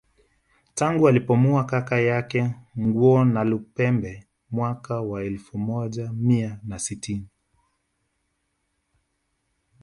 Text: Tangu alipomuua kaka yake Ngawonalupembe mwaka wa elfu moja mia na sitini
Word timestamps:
Tangu 0.73 1.07
alipomuua 1.07 1.63
kaka 1.63 1.99
yake 1.99 2.55
Ngawonalupembe 2.79 4.27
mwaka 4.51 5.01
wa 5.01 5.23
elfu 5.23 5.57
moja 5.57 6.11
mia 6.13 6.59
na 6.63 6.79
sitini 6.79 7.27